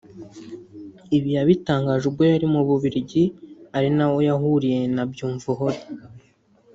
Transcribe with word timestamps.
Ibi 1.17 1.29
yabitangaje 1.37 2.03
ubwo 2.09 2.23
yari 2.31 2.45
mu 2.53 2.61
Bubiligi 2.67 3.23
ari 3.77 3.89
naho 3.95 4.17
yahuriye 4.29 4.81
na 4.95 5.03
Byumvuhore 5.11 5.79